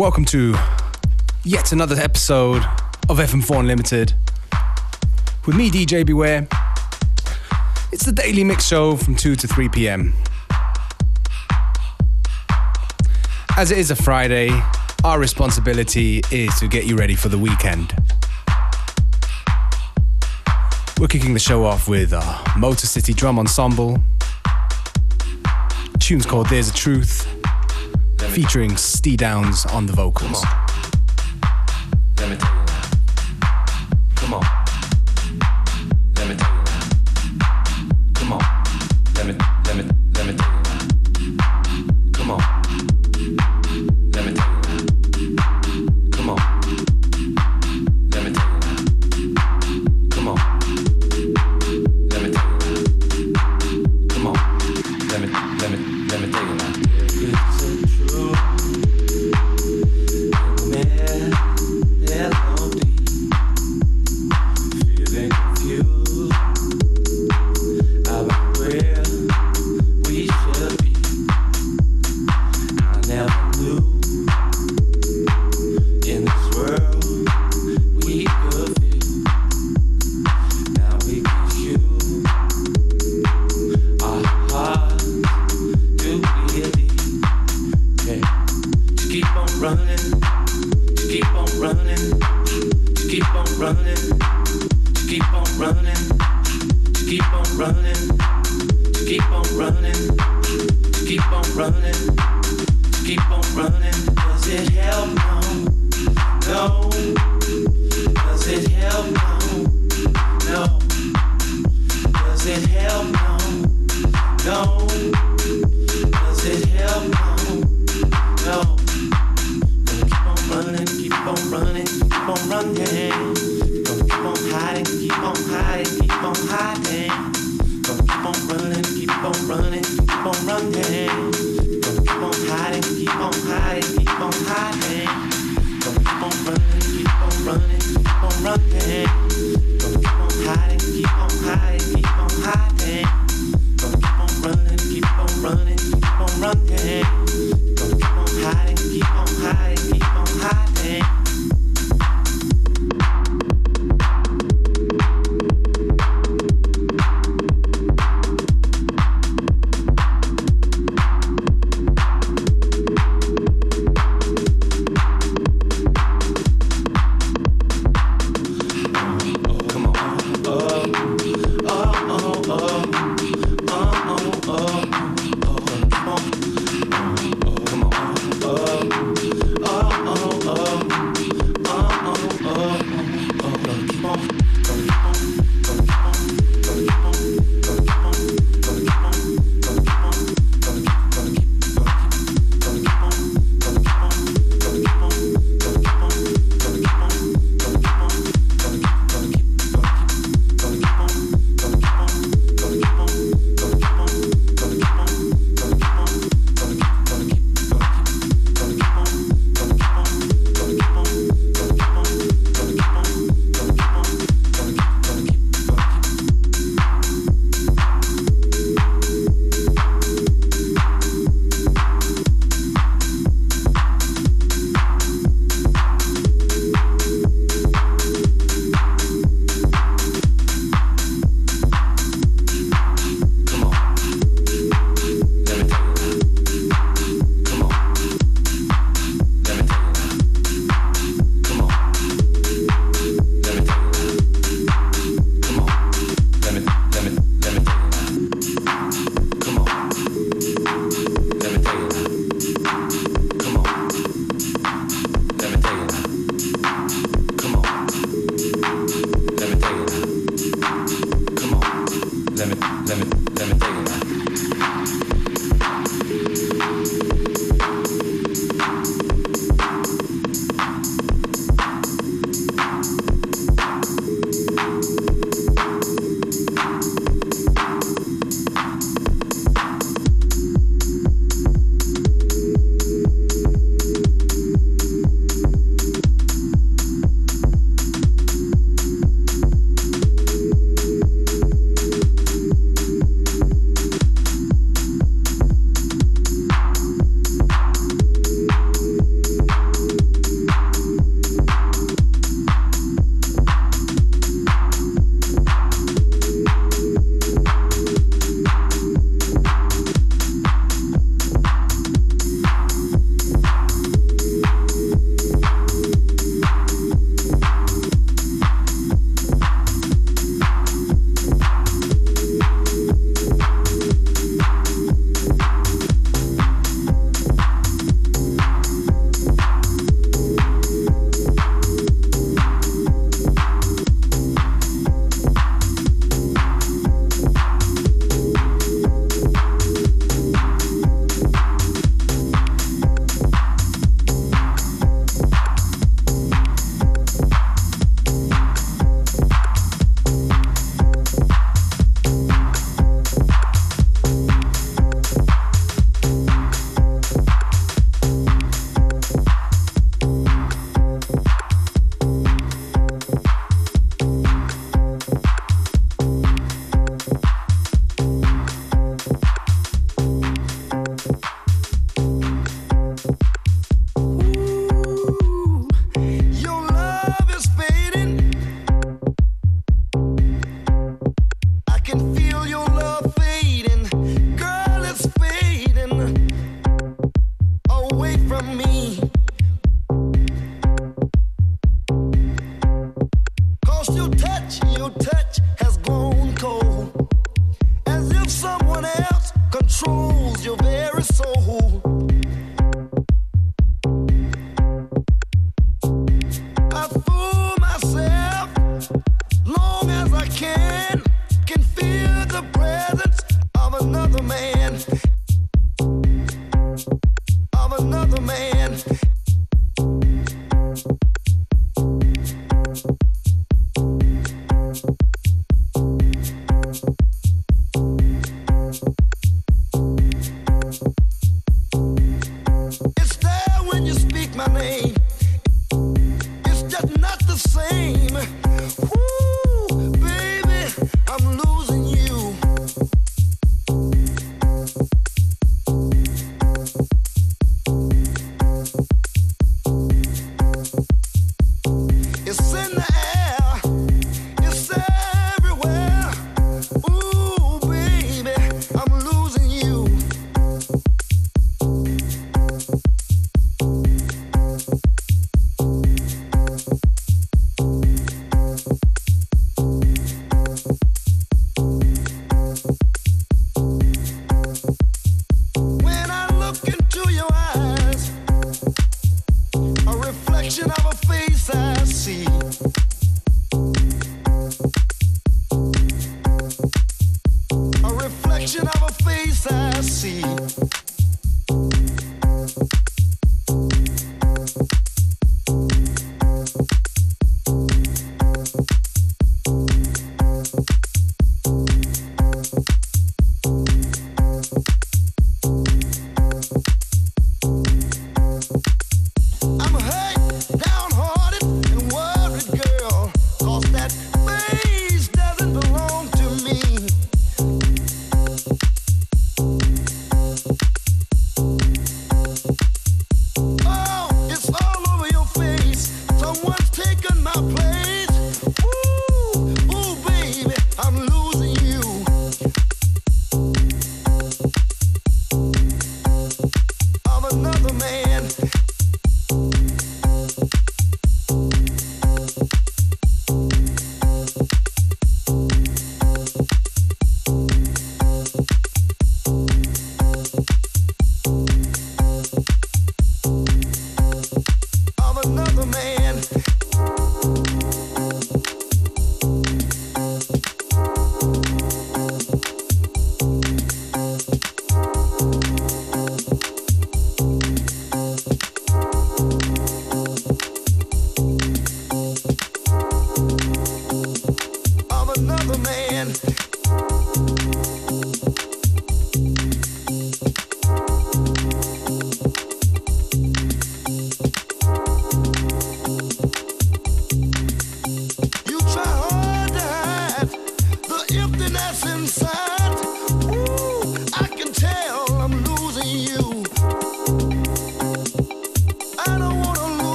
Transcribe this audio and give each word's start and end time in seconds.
Welcome 0.00 0.24
to 0.24 0.54
yet 1.44 1.72
another 1.72 1.94
episode 1.96 2.62
of 3.10 3.18
FM4 3.18 3.60
Unlimited 3.60 4.14
with 5.46 5.54
me, 5.56 5.70
DJ 5.70 6.06
Beware. 6.06 6.48
It's 7.92 8.06
the 8.06 8.12
daily 8.12 8.42
mix 8.42 8.66
show 8.66 8.96
from 8.96 9.14
2 9.14 9.36
to 9.36 9.46
3 9.46 9.68
pm. 9.68 10.14
As 13.58 13.70
it 13.70 13.76
is 13.76 13.90
a 13.90 13.94
Friday, 13.94 14.48
our 15.04 15.18
responsibility 15.18 16.22
is 16.30 16.58
to 16.60 16.66
get 16.66 16.86
you 16.86 16.96
ready 16.96 17.14
for 17.14 17.28
the 17.28 17.36
weekend. 17.36 17.94
We're 20.98 21.08
kicking 21.08 21.34
the 21.34 21.40
show 21.40 21.66
off 21.66 21.88
with 21.88 22.14
our 22.14 22.42
Motor 22.56 22.86
City 22.86 23.12
Drum 23.12 23.38
Ensemble. 23.38 23.98
The 25.92 25.98
tune's 25.98 26.24
called 26.24 26.48
There's 26.48 26.70
a 26.70 26.72
Truth 26.72 27.39
featuring 28.30 28.76
Steve 28.76 29.18
Downs 29.18 29.66
on 29.66 29.86
the 29.86 29.92
vocals. 29.92 30.44
keep 97.10 97.34
on 97.34 97.58
running, 97.58 98.18
keep 99.04 99.32
on 99.32 99.42
running, 99.58 100.16
keep 101.04 101.32
on 101.32 101.42
running, 101.56 102.16
keep 103.04 103.30
on 103.32 103.42
running. 103.52 104.14
Does 104.14 104.46
it 104.46 104.68
help? 104.68 105.16
No. 106.46 106.84
no. 107.16 107.29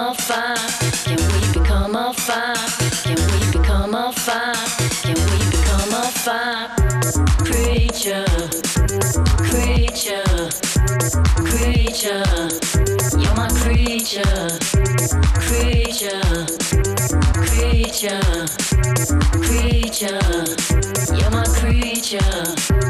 a 0.00 0.14
fire? 0.14 0.56
Can 1.04 1.18
we 1.32 1.60
become 1.60 1.94
a 1.94 2.12
fire? 2.14 2.54
Can 3.04 3.18
we 3.30 3.58
become 3.58 3.94
a 3.94 4.12
fire? 4.12 4.54
Can 5.02 5.18
we 5.28 5.38
become 5.50 5.92
a 5.92 6.04
fire? 6.24 6.68
Creature, 7.44 8.24
creature, 9.48 10.48
creature. 11.50 12.24
You're 13.20 13.36
my 13.36 13.48
creature, 13.62 14.48
creature, 15.46 16.46
creature, 17.44 18.46
creature. 19.44 20.20
You're 21.14 21.30
my 21.30 21.44
creature. 21.60 22.89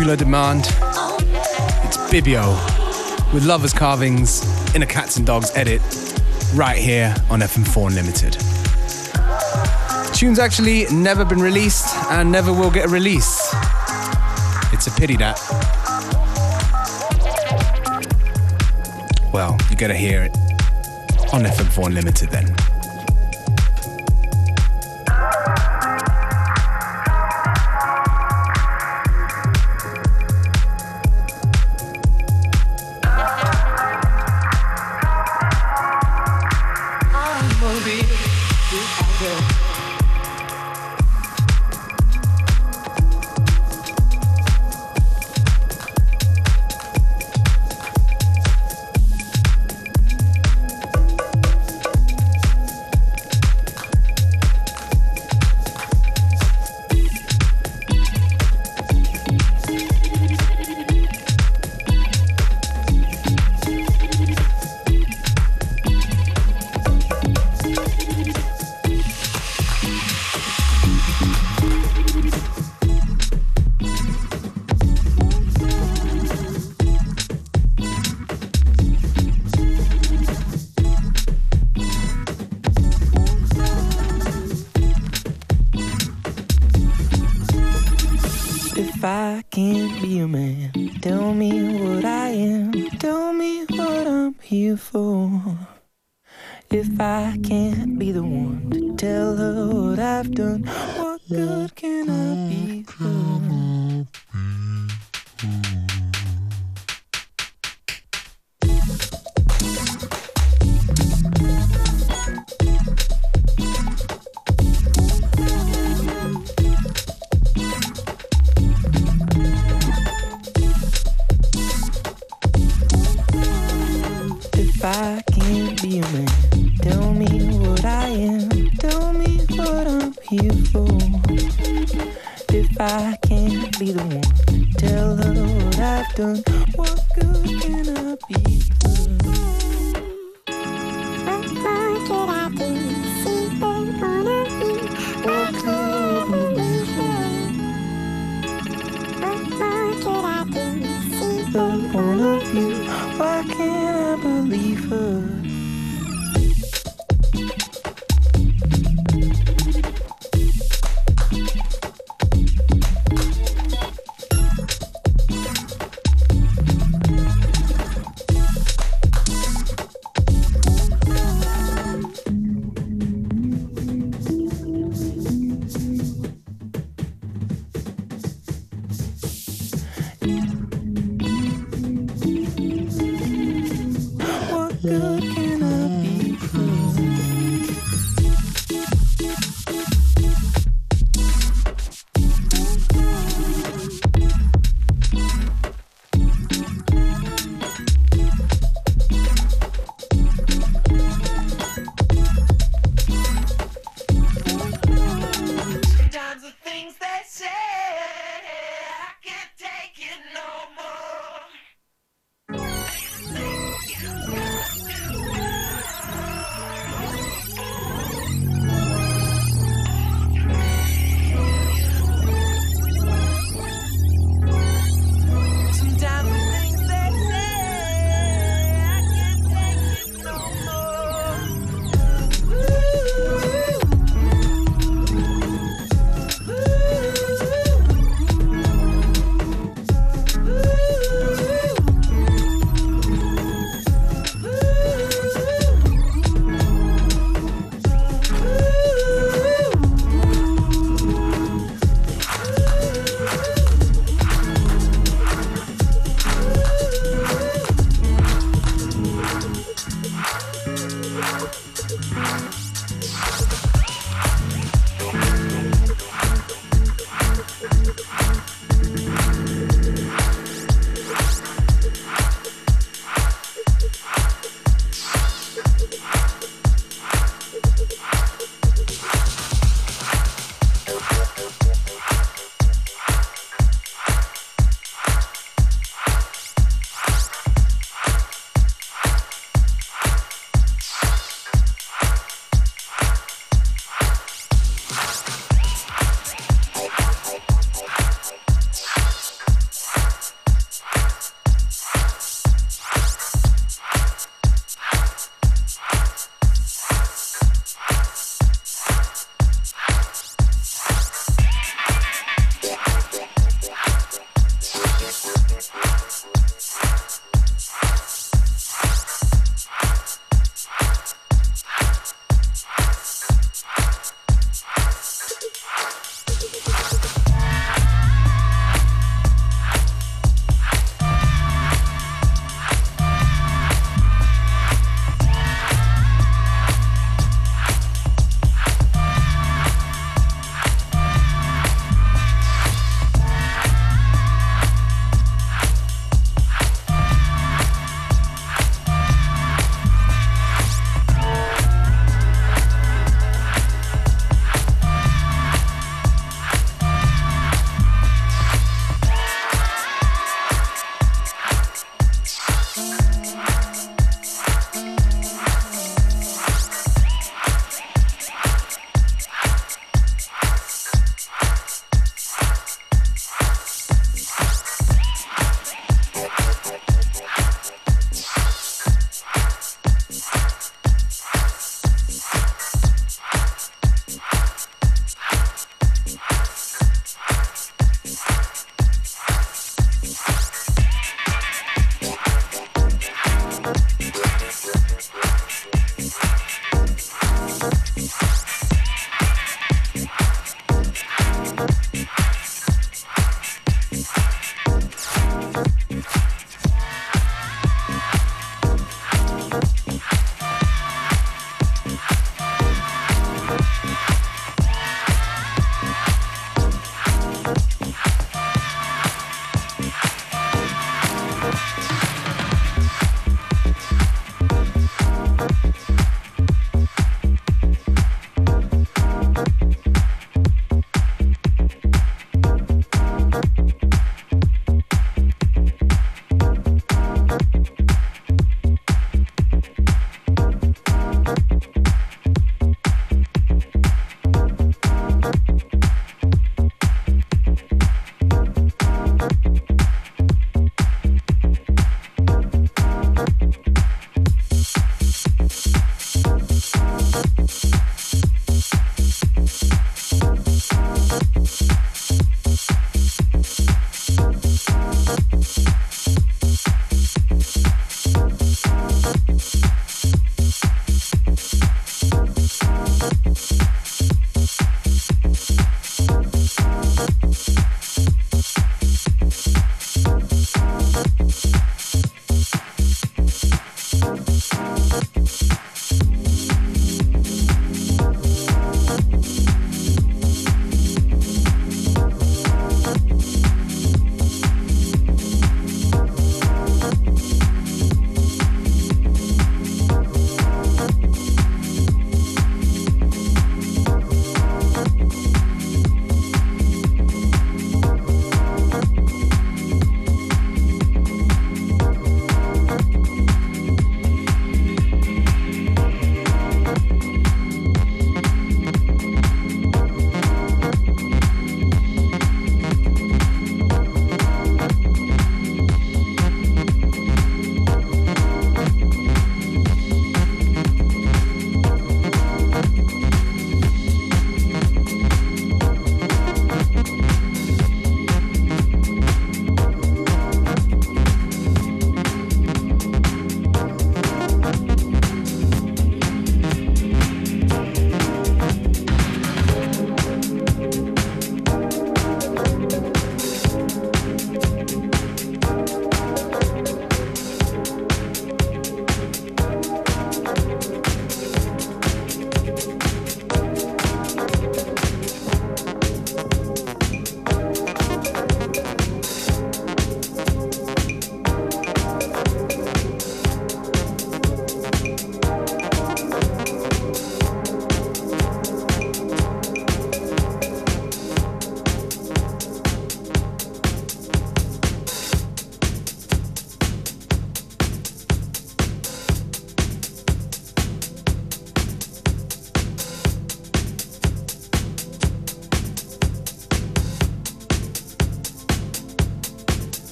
Popular 0.00 0.16
demand. 0.16 0.60
It's 1.84 1.98
Bibio 2.10 2.54
with 3.34 3.44
Lovers 3.44 3.74
Carvings 3.74 4.40
in 4.74 4.82
a 4.82 4.86
Cats 4.86 5.18
and 5.18 5.26
Dogs 5.26 5.50
edit 5.54 5.82
right 6.54 6.78
here 6.78 7.14
on 7.28 7.40
FM4 7.40 7.88
Unlimited. 7.88 8.32
tune's 10.14 10.38
actually 10.38 10.86
never 10.90 11.22
been 11.22 11.38
released 11.38 11.94
and 12.12 12.32
never 12.32 12.50
will 12.50 12.70
get 12.70 12.86
a 12.86 12.88
release. 12.88 13.54
It's 14.72 14.86
a 14.86 14.90
pity 14.92 15.16
that. 15.16 15.38
Well, 19.34 19.58
you 19.68 19.76
gotta 19.76 19.92
hear 19.92 20.22
it 20.22 20.34
on 21.34 21.42
FM4 21.42 21.88
Unlimited 21.88 22.30
then. 22.30 22.69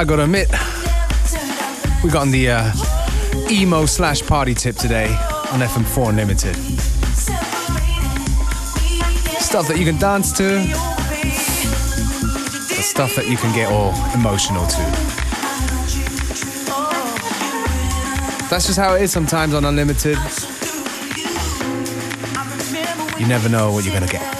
I 0.00 0.04
gotta 0.04 0.24
admit, 0.24 0.48
we 2.02 2.08
got 2.08 2.22
on 2.22 2.30
the 2.30 2.48
uh, 2.48 3.50
emo 3.50 3.84
slash 3.84 4.22
party 4.22 4.54
tip 4.54 4.76
today 4.76 5.08
on 5.52 5.60
FM4 5.60 6.08
Unlimited. 6.08 6.56
Stuff 9.42 9.68
that 9.68 9.76
you 9.78 9.84
can 9.84 9.98
dance 9.98 10.32
to, 10.38 10.62
stuff 12.82 13.14
that 13.14 13.28
you 13.28 13.36
can 13.36 13.54
get 13.54 13.70
all 13.70 13.90
emotional 14.14 14.66
to. 14.68 14.80
That's 18.48 18.68
just 18.68 18.78
how 18.78 18.94
it 18.94 19.02
is 19.02 19.12
sometimes 19.12 19.52
on 19.52 19.66
Unlimited. 19.66 20.16
You 23.20 23.26
never 23.26 23.50
know 23.50 23.70
what 23.70 23.84
you're 23.84 23.92
gonna 23.92 24.06
get. 24.10 24.39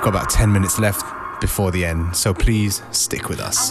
We've 0.00 0.14
got 0.14 0.18
about 0.18 0.30
10 0.30 0.50
minutes 0.50 0.78
left 0.78 1.04
before 1.42 1.70
the 1.72 1.84
end, 1.84 2.16
so 2.16 2.32
please 2.32 2.80
stick 2.90 3.28
with 3.28 3.38
us. 3.38 3.70